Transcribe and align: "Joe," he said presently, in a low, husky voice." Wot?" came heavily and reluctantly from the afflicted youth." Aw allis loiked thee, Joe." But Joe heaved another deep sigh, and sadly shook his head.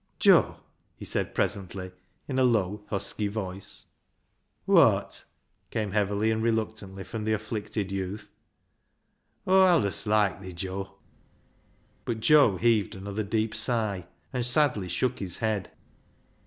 "Joe," 0.19 0.55
he 0.95 1.05
said 1.05 1.35
presently, 1.35 1.91
in 2.27 2.39
a 2.39 2.43
low, 2.43 2.83
husky 2.87 3.27
voice." 3.27 3.85
Wot?" 4.65 5.25
came 5.69 5.91
heavily 5.91 6.31
and 6.31 6.41
reluctantly 6.41 7.03
from 7.03 7.23
the 7.23 7.33
afflicted 7.33 7.91
youth." 7.91 8.33
Aw 9.47 9.67
allis 9.67 10.05
loiked 10.07 10.41
thee, 10.41 10.53
Joe." 10.53 10.95
But 12.03 12.19
Joe 12.19 12.57
heaved 12.57 12.95
another 12.95 13.21
deep 13.23 13.53
sigh, 13.53 14.07
and 14.33 14.43
sadly 14.43 14.87
shook 14.89 15.19
his 15.19 15.37
head. 15.37 15.69